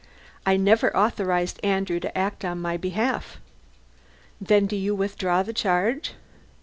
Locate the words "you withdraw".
4.75-5.43